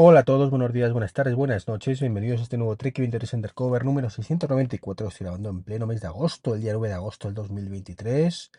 Hola 0.00 0.20
a 0.20 0.22
todos, 0.22 0.48
buenos 0.50 0.72
días, 0.72 0.92
buenas 0.92 1.12
tardes, 1.12 1.34
buenas 1.34 1.66
noches. 1.66 1.98
Bienvenidos 1.98 2.38
a 2.38 2.44
este 2.44 2.56
nuevo 2.56 2.76
Trek 2.76 2.96
23 3.00 3.32
Undercover 3.32 3.84
número 3.84 4.08
694. 4.08 5.08
Estoy 5.08 5.24
grabando 5.24 5.50
en 5.50 5.64
pleno 5.64 5.88
mes 5.88 6.00
de 6.00 6.06
agosto, 6.06 6.54
el 6.54 6.60
día 6.60 6.72
9 6.72 6.86
de 6.86 6.94
agosto 6.94 7.26
del 7.26 7.34
2023. 7.34 8.52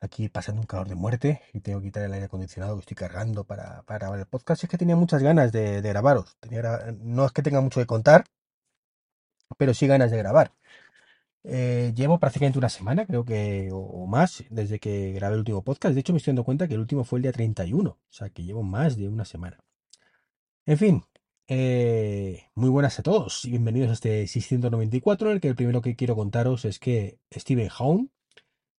Aquí 0.00 0.28
pasando 0.28 0.62
un 0.62 0.66
calor 0.66 0.88
de 0.88 0.96
muerte 0.96 1.42
y 1.52 1.60
tengo 1.60 1.78
que 1.78 1.86
quitar 1.86 2.02
el 2.02 2.12
aire 2.14 2.26
acondicionado 2.26 2.74
que 2.74 2.80
estoy 2.80 2.96
cargando 2.96 3.44
para, 3.44 3.82
para 3.82 4.00
grabar 4.00 4.18
el 4.18 4.26
podcast. 4.26 4.64
Es 4.64 4.68
que 4.68 4.76
tenía 4.76 4.96
muchas 4.96 5.22
ganas 5.22 5.52
de, 5.52 5.80
grabaros. 5.82 6.36
Tenía 6.40 6.62
no 7.00 7.26
es 7.26 7.30
que 7.30 7.42
tenga 7.42 7.60
mucho 7.60 7.78
que 7.78 7.86
contar, 7.86 8.24
pero 9.56 9.72
sí 9.72 9.86
ganas 9.86 10.10
de 10.10 10.16
grabar. 10.18 10.52
Eh, 11.44 11.92
llevo 11.94 12.18
prácticamente 12.18 12.58
una 12.58 12.70
semana, 12.70 13.06
creo 13.06 13.24
que, 13.24 13.70
o, 13.72 13.78
o 13.78 14.06
más, 14.08 14.44
desde 14.50 14.80
que 14.80 15.12
grabé 15.12 15.34
el 15.34 15.40
último 15.40 15.62
podcast. 15.62 15.94
De 15.94 16.00
hecho, 16.00 16.12
me 16.12 16.18
estoy 16.18 16.32
dando 16.32 16.44
cuenta 16.44 16.66
que 16.66 16.74
el 16.74 16.80
último 16.80 17.04
fue 17.04 17.20
el 17.20 17.22
día 17.24 17.32
31, 17.32 17.90
o 17.90 17.98
sea 18.08 18.30
que 18.30 18.42
llevo 18.42 18.64
más 18.64 18.96
de 18.96 19.08
una 19.08 19.24
semana. 19.24 19.58
En 20.68 20.78
fin, 20.78 21.04
eh, 21.46 22.50
muy 22.56 22.70
buenas 22.70 22.98
a 22.98 23.04
todos 23.04 23.44
y 23.44 23.50
bienvenidos 23.50 23.88
a 23.90 23.92
este 23.92 24.26
694, 24.26 25.28
en 25.28 25.34
el 25.36 25.40
que 25.40 25.46
el 25.46 25.54
primero 25.54 25.80
que 25.80 25.94
quiero 25.94 26.16
contaros 26.16 26.64
es 26.64 26.80
que 26.80 27.20
Steven 27.32 27.68
Haun, 27.78 28.10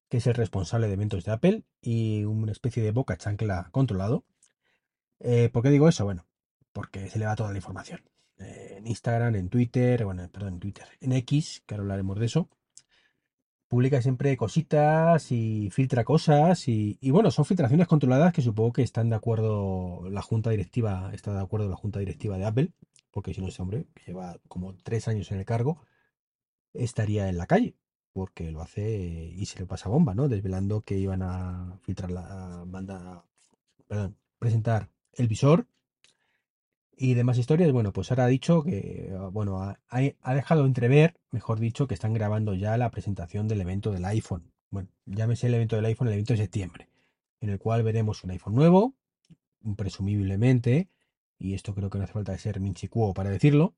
que 0.09 0.17
es 0.17 0.27
el 0.27 0.33
responsable 0.33 0.87
de 0.87 0.93
eventos 0.95 1.23
de 1.23 1.31
Apple 1.31 1.63
y 1.81 2.25
una 2.25 2.51
especie 2.51 2.83
de 2.83 2.91
boca 2.91 3.15
chancla 3.15 3.69
controlado. 3.71 4.25
Eh, 5.21 5.47
¿por 5.53 5.63
qué 5.63 5.69
digo 5.69 5.87
eso? 5.87 6.03
Bueno, 6.03 6.25
porque 6.73 7.09
se 7.09 7.19
le 7.19 7.25
va 7.25 7.37
toda 7.37 7.51
la 7.51 7.57
información. 7.57 8.01
Eh, 8.37 8.75
en 8.79 8.87
Instagram, 8.87 9.35
en 9.37 9.47
Twitter, 9.47 10.03
bueno, 10.03 10.27
perdón, 10.29 10.55
en 10.55 10.59
Twitter, 10.59 10.87
en 10.99 11.13
X, 11.13 11.63
que 11.65 11.75
ahora 11.75 11.83
hablaremos 11.83 12.19
de 12.19 12.25
eso. 12.25 12.49
Publica 13.67 14.01
siempre 14.01 14.37
cositas 14.37 15.31
y 15.31 15.69
filtra 15.71 16.05
cosas 16.05 16.67
y, 16.69 16.97
y 17.01 17.11
bueno, 17.11 17.31
son 17.31 17.43
filtraciones 17.43 17.87
controladas 17.87 18.31
que 18.31 18.41
supongo 18.41 18.71
que 18.73 18.81
están 18.81 19.09
de 19.09 19.17
acuerdo 19.17 20.09
la 20.09 20.21
junta 20.21 20.51
directiva, 20.51 21.11
está 21.13 21.33
de 21.33 21.41
acuerdo 21.41 21.69
la 21.69 21.75
junta 21.75 21.99
directiva 21.99 22.37
de 22.37 22.45
Apple, 22.45 22.71
porque 23.11 23.33
si 23.33 23.41
no 23.41 23.47
ese 23.47 23.61
hombre, 23.61 23.87
que 23.93 24.05
lleva 24.05 24.37
como 24.47 24.75
tres 24.75 25.07
años 25.09 25.31
en 25.31 25.39
el 25.39 25.45
cargo, 25.45 25.81
estaría 26.73 27.27
en 27.29 27.37
la 27.37 27.47
calle, 27.47 27.75
porque 28.13 28.51
lo 28.51 28.61
hace 28.61 29.33
y 29.35 29.45
se 29.47 29.59
le 29.59 29.65
pasa 29.65 29.89
bomba, 29.89 30.13
¿no? 30.13 30.29
Desvelando 30.29 30.81
que 30.81 30.97
iban 30.97 31.21
a 31.21 31.79
filtrar 31.81 32.11
la 32.11 32.63
banda, 32.65 33.25
perdón, 33.87 34.17
presentar 34.39 34.89
el 35.13 35.27
visor 35.27 35.67
y 36.97 37.13
demás 37.13 37.37
historias. 37.37 37.71
Bueno, 37.71 37.93
pues 37.93 38.11
ahora 38.11 38.25
ha 38.25 38.27
dicho 38.27 38.63
que, 38.63 39.15
bueno, 39.31 39.61
ha, 39.61 39.79
ha 39.89 40.33
dejado 40.33 40.65
entrever, 40.65 41.15
mejor 41.31 41.59
dicho, 41.59 41.87
que 41.87 41.93
están 41.93 42.13
grabando 42.13 42.55
ya 42.55 42.75
la 42.77 42.89
presentación 42.91 43.47
del 43.47 43.61
evento 43.61 43.91
del 43.91 44.05
iPhone. 44.05 44.51
Bueno, 44.71 44.89
llámese 45.05 45.47
el 45.47 45.53
evento 45.53 45.75
del 45.75 45.85
iPhone, 45.85 46.07
el 46.07 46.15
evento 46.15 46.33
de 46.33 46.39
septiembre, 46.39 46.89
en 47.39 47.49
el 47.49 47.59
cual 47.59 47.83
veremos 47.83 48.23
un 48.23 48.31
iPhone 48.31 48.55
nuevo, 48.55 48.95
presumiblemente, 49.77 50.89
y 51.37 51.53
esto 51.53 51.73
creo 51.73 51.89
que 51.89 51.97
no 51.97 52.03
hace 52.03 52.13
falta 52.13 52.31
de 52.31 52.39
ser 52.39 52.59
Minchi 52.59 52.87
Kuo 52.87 53.13
para 53.13 53.29
decirlo, 53.29 53.75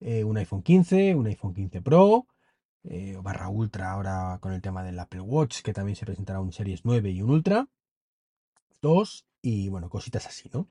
eh, 0.00 0.24
un 0.24 0.36
iPhone 0.36 0.62
15, 0.62 1.14
un 1.14 1.26
iPhone 1.28 1.54
15 1.54 1.80
Pro, 1.80 2.26
eh, 2.84 3.16
barra 3.22 3.48
Ultra 3.48 3.92
ahora 3.92 4.38
con 4.40 4.52
el 4.52 4.60
tema 4.60 4.82
del 4.82 4.98
Apple 4.98 5.20
Watch, 5.20 5.62
que 5.62 5.72
también 5.72 5.96
se 5.96 6.04
presentará 6.04 6.40
un 6.40 6.52
Series 6.52 6.84
9 6.84 7.10
y 7.10 7.22
un 7.22 7.30
Ultra 7.30 7.68
2, 8.82 9.26
y 9.42 9.68
bueno, 9.68 9.88
cositas 9.88 10.26
así, 10.26 10.50
¿no? 10.52 10.68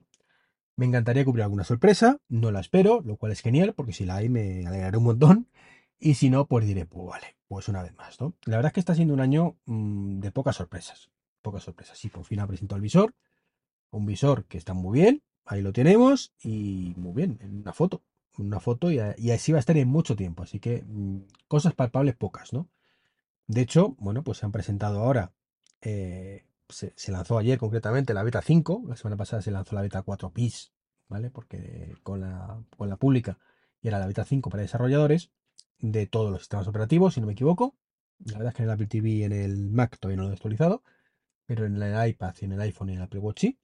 Me 0.76 0.86
encantaría 0.86 1.24
cubrir 1.24 1.42
alguna 1.44 1.64
sorpresa, 1.64 2.18
no 2.28 2.50
la 2.50 2.60
espero, 2.60 3.02
lo 3.04 3.16
cual 3.16 3.32
es 3.32 3.40
genial, 3.40 3.74
porque 3.74 3.92
si 3.92 4.04
la 4.04 4.16
hay 4.16 4.28
me 4.28 4.66
alegraré 4.66 4.96
un 4.96 5.04
montón. 5.04 5.48
Y 5.98 6.14
si 6.14 6.30
no, 6.30 6.46
pues 6.46 6.66
diré, 6.66 6.86
pues 6.86 7.06
vale, 7.06 7.36
pues 7.46 7.68
una 7.68 7.82
vez 7.82 7.94
más, 7.94 8.20
¿no? 8.20 8.34
La 8.44 8.56
verdad 8.56 8.70
es 8.70 8.74
que 8.74 8.80
está 8.80 8.94
siendo 8.94 9.14
un 9.14 9.20
año 9.20 9.56
mmm, 9.66 10.18
de 10.20 10.32
pocas 10.32 10.56
sorpresas. 10.56 11.10
Pocas 11.42 11.62
sorpresas. 11.62 11.96
Sí, 11.98 12.08
por 12.08 12.24
fin 12.24 12.40
ha 12.40 12.46
presentado 12.46 12.76
el 12.76 12.82
visor. 12.82 13.14
Un 13.90 14.06
visor 14.06 14.44
que 14.46 14.58
está 14.58 14.74
muy 14.74 14.98
bien, 15.00 15.22
ahí 15.44 15.62
lo 15.62 15.72
tenemos, 15.72 16.32
y 16.42 16.94
muy 16.96 17.12
bien, 17.12 17.38
en 17.42 17.60
una 17.60 17.72
foto. 17.72 18.02
Una 18.38 18.60
foto 18.60 18.90
y, 18.90 18.98
así 18.98 19.52
va 19.52 19.58
a 19.58 19.60
estar 19.60 19.76
en 19.76 19.88
mucho 19.88 20.16
tiempo. 20.16 20.42
Así 20.42 20.58
que 20.58 20.82
mmm, 20.84 21.20
cosas 21.48 21.74
palpables 21.74 22.16
pocas, 22.16 22.52
¿no? 22.52 22.68
De 23.46 23.60
hecho, 23.60 23.94
bueno, 23.98 24.24
pues 24.24 24.38
se 24.38 24.46
han 24.46 24.52
presentado 24.52 25.00
ahora. 25.00 25.32
Eh, 25.82 26.44
se, 26.72 27.12
lanzó 27.12 27.38
ayer 27.38 27.58
concretamente 27.58 28.14
la 28.14 28.22
beta 28.22 28.42
5, 28.42 28.84
la 28.88 28.96
semana 28.96 29.16
pasada 29.16 29.42
se 29.42 29.50
lanzó 29.50 29.74
la 29.74 29.82
beta 29.82 30.02
4 30.02 30.30
PIS, 30.30 30.72
¿vale? 31.08 31.30
Porque 31.30 31.94
con 32.02 32.20
la, 32.20 32.62
con 32.76 32.88
la 32.88 32.96
pública 32.96 33.38
y 33.80 33.88
era 33.88 33.98
la 33.98 34.06
beta 34.06 34.24
5 34.24 34.50
para 34.50 34.62
desarrolladores 34.62 35.30
de 35.78 36.06
todos 36.06 36.30
los 36.30 36.42
sistemas 36.42 36.66
operativos, 36.68 37.14
si 37.14 37.20
no 37.20 37.26
me 37.26 37.32
equivoco. 37.32 37.76
La 38.24 38.38
verdad 38.38 38.48
es 38.48 38.56
que 38.56 38.62
en 38.62 38.68
el 38.68 38.74
Apple 38.74 38.86
TV 38.86 39.08
y 39.10 39.24
en 39.24 39.32
el 39.32 39.70
Mac 39.70 39.98
todavía 39.98 40.16
no 40.16 40.24
lo 40.24 40.30
he 40.30 40.34
actualizado, 40.34 40.82
pero 41.46 41.66
en 41.66 41.80
el 41.80 42.08
iPad 42.08 42.34
y 42.40 42.44
en 42.44 42.52
el 42.52 42.60
iPhone 42.60 42.88
y 42.88 42.92
en 42.92 42.98
el 42.98 43.04
Apple 43.04 43.20
Watch 43.20 43.40
sí. 43.40 43.58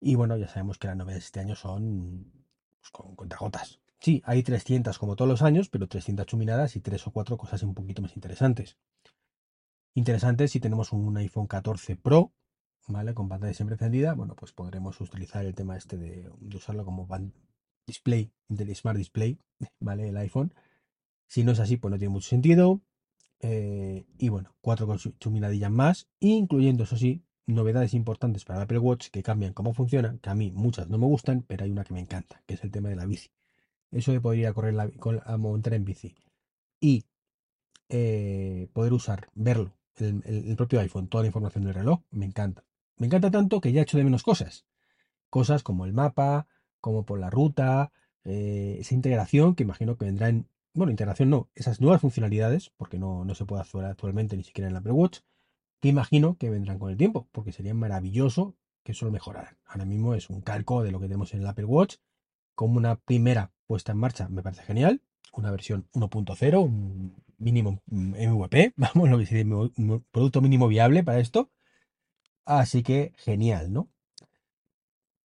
Y 0.00 0.14
bueno, 0.16 0.36
ya 0.36 0.48
sabemos 0.48 0.78
que 0.78 0.86
las 0.86 0.96
novedades 0.96 1.24
de 1.24 1.26
este 1.26 1.40
año 1.40 1.54
son 1.54 2.32
pues, 2.80 2.90
con 2.90 3.14
contagotas. 3.16 3.80
Sí, 4.00 4.22
hay 4.24 4.42
300 4.42 4.98
como 4.98 5.16
todos 5.16 5.28
los 5.28 5.42
años, 5.42 5.68
pero 5.68 5.88
300 5.88 6.26
chuminadas 6.26 6.76
y 6.76 6.80
3 6.80 7.06
o 7.06 7.10
4 7.10 7.36
cosas 7.36 7.62
un 7.62 7.74
poquito 7.74 8.02
más 8.02 8.14
interesantes 8.16 8.76
interesante 9.94 10.48
si 10.48 10.60
tenemos 10.60 10.92
un 10.92 11.16
iPhone 11.16 11.46
14 11.46 11.96
Pro, 11.96 12.32
¿vale? 12.88 13.14
Con 13.14 13.28
pantalla 13.28 13.54
siempre 13.54 13.74
encendida, 13.74 14.14
bueno, 14.14 14.34
pues 14.34 14.52
podremos 14.52 15.00
utilizar 15.00 15.44
el 15.46 15.54
tema 15.54 15.76
este 15.76 15.96
de, 15.96 16.30
usarlo 16.54 16.84
como 16.84 17.08
display, 17.86 18.32
del 18.48 18.74
Smart 18.74 18.98
Display, 18.98 19.38
¿vale? 19.80 20.08
El 20.08 20.16
iPhone. 20.16 20.52
Si 21.26 21.44
no 21.44 21.52
es 21.52 21.60
así, 21.60 21.76
pues 21.76 21.90
no 21.90 21.98
tiene 21.98 22.12
mucho 22.12 22.28
sentido. 22.28 22.82
Eh, 23.40 24.06
y 24.18 24.28
bueno, 24.28 24.54
cuatro 24.60 24.96
chuminadillas 25.18 25.70
más, 25.70 26.08
incluyendo, 26.18 26.84
eso 26.84 26.96
sí, 26.96 27.22
novedades 27.46 27.94
importantes 27.94 28.44
para 28.44 28.60
el 28.60 28.64
Apple 28.64 28.78
Watch 28.78 29.08
que 29.10 29.22
cambian 29.22 29.52
cómo 29.52 29.74
funciona, 29.74 30.18
que 30.22 30.30
a 30.30 30.34
mí 30.34 30.50
muchas 30.50 30.88
no 30.88 30.98
me 30.98 31.06
gustan, 31.06 31.42
pero 31.46 31.64
hay 31.64 31.70
una 31.70 31.84
que 31.84 31.94
me 31.94 32.00
encanta, 32.00 32.42
que 32.46 32.54
es 32.54 32.64
el 32.64 32.70
tema 32.70 32.88
de 32.88 32.96
la 32.96 33.06
bici. 33.06 33.30
Eso 33.90 34.12
de 34.12 34.20
poder 34.20 34.40
ir 34.40 34.46
a 34.46 34.54
correr 34.54 34.74
la, 34.74 34.90
a 35.24 35.36
montar 35.36 35.74
en 35.74 35.84
bici 35.84 36.14
y 36.80 37.04
eh, 37.90 38.68
poder 38.72 38.92
usar, 38.92 39.28
verlo 39.34 39.76
el, 39.98 40.54
propio 40.56 40.80
iPhone, 40.80 41.08
toda 41.08 41.22
la 41.22 41.28
información 41.28 41.64
del 41.64 41.74
reloj, 41.74 42.00
me 42.10 42.26
encanta. 42.26 42.64
Me 42.96 43.06
encanta 43.06 43.30
tanto 43.30 43.60
que 43.60 43.72
ya 43.72 43.80
he 43.80 43.82
hecho 43.82 43.98
de 43.98 44.04
menos 44.04 44.22
cosas. 44.22 44.66
Cosas 45.30 45.62
como 45.62 45.84
el 45.84 45.92
mapa, 45.92 46.46
como 46.80 47.04
por 47.04 47.18
la 47.18 47.30
ruta, 47.30 47.92
eh, 48.24 48.76
esa 48.80 48.94
integración 48.94 49.54
que 49.54 49.62
imagino 49.62 49.96
que 49.96 50.04
vendrá 50.04 50.28
en. 50.28 50.48
Bueno, 50.74 50.90
integración 50.90 51.30
no, 51.30 51.48
esas 51.54 51.80
nuevas 51.80 52.00
funcionalidades, 52.00 52.70
porque 52.76 52.98
no, 52.98 53.24
no 53.24 53.34
se 53.34 53.44
puede 53.44 53.62
hacer 53.62 53.84
actualmente 53.84 54.36
ni 54.36 54.42
siquiera 54.42 54.68
en 54.68 54.72
el 54.72 54.78
Apple 54.78 54.92
Watch, 54.92 55.20
que 55.80 55.88
imagino 55.88 56.36
que 56.36 56.50
vendrán 56.50 56.78
con 56.78 56.90
el 56.90 56.96
tiempo, 56.96 57.28
porque 57.30 57.52
sería 57.52 57.74
maravilloso 57.74 58.56
que 58.82 58.92
eso 58.92 59.06
lo 59.06 59.12
mejoraran. 59.12 59.56
Ahora 59.66 59.84
mismo 59.84 60.14
es 60.14 60.30
un 60.30 60.40
calco 60.40 60.82
de 60.82 60.90
lo 60.90 60.98
que 60.98 61.06
tenemos 61.06 61.32
en 61.32 61.40
el 61.40 61.46
Apple 61.46 61.64
Watch, 61.64 61.96
como 62.54 62.76
una 62.76 62.96
primera 62.96 63.52
puesta 63.66 63.92
en 63.92 63.98
marcha, 63.98 64.28
me 64.28 64.42
parece 64.42 64.62
genial, 64.62 65.02
una 65.32 65.50
versión 65.50 65.88
1.0, 65.92 66.62
un 66.62 67.23
mínimo 67.38 67.82
MVP, 67.86 68.74
vamos, 68.76 69.10
lo 69.10 69.18
que 69.18 69.26
se 69.26 69.36
dice, 69.36 69.48
un 69.48 70.04
producto 70.10 70.40
mínimo 70.40 70.68
viable 70.68 71.02
para 71.04 71.20
esto. 71.20 71.50
Así 72.44 72.82
que 72.82 73.12
genial, 73.16 73.72
¿no? 73.72 73.88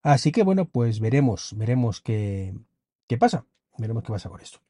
Así 0.03 0.33
que 0.33 0.45
bueno, 0.45 0.67
pues 0.67 1.01
veremos, 1.01 1.55
veremos 1.57 2.01
qué, 2.01 2.55
qué 3.09 3.19
pasa, 3.19 3.47
veremos 3.77 4.05
qué 4.05 4.13
pasa 4.13 4.29
con 4.29 4.41
esto. 4.41 4.61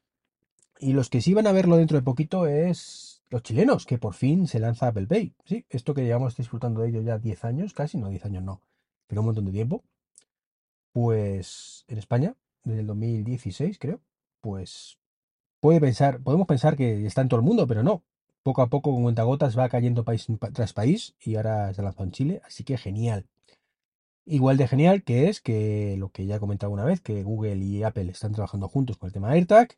Y 0.79 0.93
los 0.93 1.09
que 1.09 1.21
sí 1.21 1.33
van 1.33 1.47
a 1.47 1.51
verlo 1.51 1.77
dentro 1.77 1.97
de 1.97 2.03
poquito 2.03 2.47
es 2.47 3.23
los 3.29 3.43
chilenos, 3.43 3.85
que 3.85 3.97
por 3.97 4.13
fin 4.13 4.47
se 4.47 4.59
lanza 4.59 4.87
Apple 4.87 5.07
Pay. 5.07 5.35
Sí, 5.45 5.65
esto 5.69 5.93
que 5.93 6.03
llevamos 6.03 6.35
disfrutando 6.35 6.81
de 6.81 6.89
ello 6.89 7.01
ya 7.01 7.17
10 7.17 7.45
años, 7.45 7.73
casi, 7.73 7.97
no 7.97 8.09
10 8.09 8.25
años 8.25 8.43
no, 8.43 8.61
pero 9.07 9.21
un 9.21 9.27
montón 9.27 9.45
de 9.45 9.51
tiempo. 9.51 9.83
Pues 10.91 11.85
en 11.87 11.97
España, 11.97 12.35
desde 12.63 12.81
el 12.81 12.87
2016 12.87 13.77
creo, 13.79 14.01
pues 14.41 14.97
puede 15.59 15.79
pensar, 15.81 16.21
podemos 16.21 16.47
pensar 16.47 16.75
que 16.75 17.05
está 17.05 17.21
en 17.21 17.29
todo 17.29 17.39
el 17.39 17.45
mundo, 17.45 17.67
pero 17.67 17.83
no. 17.83 18.03
Poco 18.43 18.61
a 18.61 18.69
poco, 18.69 18.91
con 18.93 19.03
cuentagotas, 19.03 19.57
va 19.57 19.69
cayendo 19.69 20.05
país 20.05 20.27
tras 20.53 20.73
país 20.73 21.15
y 21.19 21.35
ahora 21.35 21.73
se 21.73 21.81
lanzó 21.81 22.03
en 22.03 22.11
Chile, 22.11 22.41
así 22.45 22.63
que 22.63 22.77
genial. 22.77 23.27
Igual 24.25 24.57
de 24.57 24.67
genial 24.67 25.03
que 25.03 25.29
es 25.29 25.41
que 25.41 25.95
lo 25.97 26.09
que 26.09 26.25
ya 26.25 26.35
he 26.35 26.39
comentado 26.39 26.71
una 26.71 26.83
vez, 26.83 27.01
que 27.01 27.23
Google 27.23 27.57
y 27.57 27.83
Apple 27.83 28.11
están 28.11 28.33
trabajando 28.33 28.67
juntos 28.67 28.97
con 28.97 29.07
el 29.07 29.13
tema 29.13 29.31
AirTag. 29.31 29.77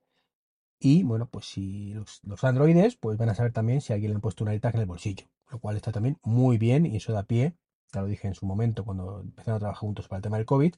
Y 0.80 1.04
bueno, 1.04 1.28
pues 1.30 1.46
si 1.46 1.94
los, 1.94 2.44
androides, 2.44 2.96
pues 2.96 3.18
van 3.18 3.30
a 3.30 3.36
saber 3.36 3.52
también 3.54 3.81
si 3.81 3.94
alguien 3.94 4.12
le 4.12 4.18
ha 4.18 4.22
puesto 4.22 4.44
un 4.44 4.50
AirTag 4.50 4.76
en 4.76 4.81
el 4.81 4.88
bolsillo, 4.88 5.28
lo 5.52 5.60
cual 5.60 5.76
está 5.76 5.92
también 5.92 6.18
muy 6.24 6.58
bien 6.58 6.86
y 6.86 6.96
eso 6.98 7.14
da 7.14 7.24
pie, 7.24 7.56
ya 7.94 8.02
lo 8.02 8.08
dije 8.08 8.28
en 8.28 8.36
su 8.36 8.46
momento 8.46 8.86
cuando 8.86 9.22
empezaron 9.22 9.58
a 9.58 9.60
trabajar 9.60 9.81
juntos 9.81 10.08
para 10.08 10.18
el 10.18 10.24
tema 10.24 10.38
del 10.38 10.46
COVID, 10.46 10.74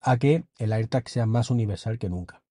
a 0.00 0.16
que 0.18 0.44
el 0.58 0.72
AirTag 0.72 1.08
sea 1.08 1.26
más 1.26 1.50
universal 1.50 1.98
que 1.98 2.08
nunca. 2.08 2.43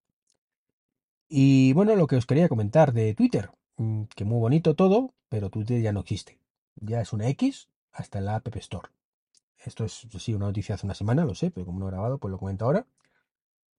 Y 1.36 1.74
bueno, 1.74 1.96
lo 1.96 2.06
que 2.06 2.16
os 2.16 2.28
quería 2.28 2.48
comentar 2.48 2.94
de 2.94 3.16
Twitter, 3.16 3.50
mm, 3.78 4.04
que 4.16 4.24
muy 4.24 4.38
bonito 4.38 4.76
todo, 4.76 5.16
pero 5.30 5.50
Twitter 5.50 5.82
ya 5.82 5.92
no 5.92 6.02
existe. 6.02 6.38
Ya 6.76 7.02
es 7.02 7.12
una 7.12 7.28
X 7.30 7.70
hasta 7.92 8.22
la 8.22 8.36
App 8.36 8.56
Store. 8.58 8.90
Esto 9.66 9.84
es, 9.84 10.08
sí, 10.20 10.36
una 10.36 10.46
noticia 10.46 10.76
hace 10.76 10.86
una 10.86 10.94
semana, 10.94 11.26
lo 11.26 11.34
sé, 11.34 11.50
pero 11.50 11.66
como 11.66 11.80
no 11.80 11.88
he 11.88 11.90
grabado, 11.90 12.20
pues 12.20 12.32
lo 12.32 12.38
comento 12.38 12.66
ahora. 12.66 12.86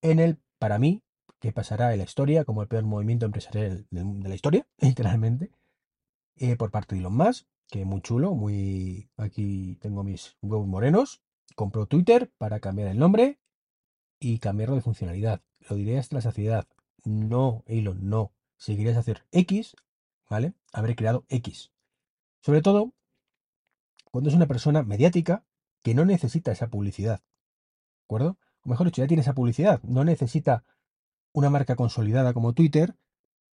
En 0.03 0.19
el, 0.19 0.37
para 0.59 0.81
mí, 0.81 1.01
que 1.39 1.53
pasará 1.53 1.93
en 1.93 1.99
la 1.99 2.05
historia 2.07 2.45
como 2.45 2.61
el 2.61 2.67
peor 2.67 2.83
movimiento 2.83 3.25
empresarial 3.25 3.87
de 3.89 4.29
la 4.29 4.35
historia, 4.35 4.67
literalmente, 4.79 5.53
eh, 6.35 6.57
por 6.57 6.73
parte 6.73 6.97
de 6.97 7.03
Elon 7.03 7.17
Musk, 7.17 7.47
que 7.71 7.85
muy 7.85 8.01
chulo, 8.01 8.35
muy... 8.35 9.11
Aquí 9.17 9.79
tengo 9.81 10.03
mis 10.03 10.37
huevos 10.43 10.67
morenos. 10.67 11.23
Compró 11.55 11.87
Twitter 11.87 12.33
para 12.37 12.59
cambiar 12.59 12.89
el 12.89 12.99
nombre 12.99 13.39
y 14.19 14.41
cambiarlo 14.41 14.75
de 14.75 14.83
funcionalidad. 14.83 15.41
Lo 15.71 15.77
diré 15.77 16.01
hasta 16.01 16.17
la 16.17 16.21
saciedad. 16.21 16.67
No, 17.05 17.63
Elon, 17.67 18.09
no. 18.09 18.33
Si 18.57 18.77
querías 18.77 18.97
hacer 18.97 19.25
X, 19.31 19.77
¿vale? 20.29 20.55
Habré 20.73 20.97
creado 20.97 21.25
X. 21.29 21.71
Sobre 22.41 22.63
todo 22.63 22.93
cuando 24.11 24.31
es 24.31 24.37
una 24.37 24.47
persona 24.47 24.83
mediática 24.83 25.45
que 25.83 25.95
no 25.95 26.05
necesita 26.05 26.53
esa 26.53 26.69
publicidad. 26.69 27.19
¿De 27.19 28.05
acuerdo? 28.07 28.39
O 28.63 28.69
mejor 28.69 28.87
dicho, 28.87 29.03
ya 29.03 29.09
tiene 29.09 29.23
esa 29.23 29.35
publicidad. 29.35 29.83
No 29.83 30.05
necesita 30.05 30.65
una 31.33 31.51
marca 31.51 31.77
consolidada 31.77 32.33
como 32.33 32.55
Twitter 32.55 32.97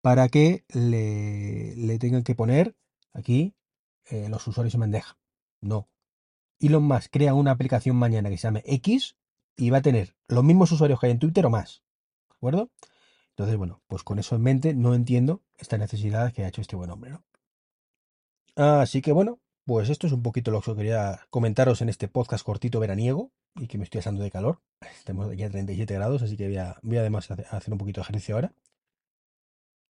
para 0.02 0.30
que 0.30 0.64
le, 0.70 1.76
le 1.76 2.00
tengan 2.00 2.24
que 2.24 2.36
poner 2.36 2.76
aquí 3.12 3.56
eh, 4.06 4.30
los 4.30 4.48
usuarios 4.48 4.74
en 4.76 4.82
bandeja. 4.82 5.18
No. 5.62 5.90
Elon 6.60 6.84
Musk 6.84 7.12
crea 7.12 7.34
una 7.34 7.52
aplicación 7.52 7.96
mañana 7.96 8.30
que 8.30 8.38
se 8.38 8.44
llame 8.44 8.64
X 8.66 9.18
y 9.56 9.70
va 9.70 9.80
a 9.80 9.82
tener 9.82 10.16
los 10.28 10.44
mismos 10.44 10.72
usuarios 10.72 11.00
que 11.00 11.08
hay 11.08 11.12
en 11.12 11.20
Twitter 11.20 11.46
o 11.46 11.50
más. 11.50 11.84
¿De 12.30 12.36
acuerdo? 12.36 12.70
Entonces, 13.32 13.58
bueno, 13.58 13.82
pues 13.88 14.04
con 14.04 14.20
eso 14.20 14.36
en 14.36 14.42
mente 14.42 14.74
no 14.74 14.94
entiendo 14.94 15.42
esta 15.58 15.78
necesidad 15.78 16.34
que 16.34 16.44
ha 16.44 16.48
hecho 16.48 16.62
este 16.62 16.76
buen 16.76 16.90
hombre, 16.90 17.12
¿no? 17.12 17.24
Así 18.56 19.02
que 19.02 19.12
bueno, 19.12 19.40
pues 19.66 19.90
esto 19.90 20.08
es 20.08 20.14
un 20.14 20.22
poquito 20.22 20.52
lo 20.52 20.62
que 20.62 20.76
quería 20.76 21.26
comentaros 21.30 21.82
en 21.82 21.90
este 21.90 22.08
podcast 22.08 22.44
cortito 22.44 22.80
veraniego 22.80 23.32
y 23.56 23.68
que 23.68 23.78
me 23.78 23.84
estoy 23.84 24.00
asando 24.00 24.24
de 24.24 24.32
calor. 24.32 24.62
Estamos 24.98 25.32
aquí 25.32 25.44
a 25.44 25.50
37 25.50 25.94
grados, 25.94 26.22
así 26.22 26.36
que 26.38 26.48
voy, 26.48 26.58
a, 26.58 26.80
además 27.00 27.30
hacer 27.32 27.74
un 27.74 27.78
poquito 27.78 28.02
de 28.02 28.04
ejercicio 28.04 28.36
ahora. 28.36 28.54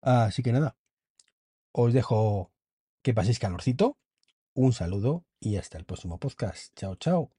Así 0.02 0.44
que 0.44 0.52
nada, 0.52 0.76
os 1.72 1.94
dejo 1.94 2.52
que 3.02 3.14
paséis 3.14 3.40
calorcito. 3.40 3.98
Un 4.54 4.74
saludo 4.74 5.26
y 5.40 5.56
hasta 5.56 5.78
el 5.78 5.86
próximo 5.86 6.20
podcast. 6.20 6.76
Chao, 6.76 6.96
chao. 6.96 7.32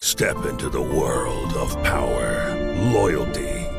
Step 0.00 0.36
into 0.48 0.70
the 0.70 0.80
world 0.80 1.54
of 1.56 1.74
power, 1.82 2.54
loyalty, 2.92 3.66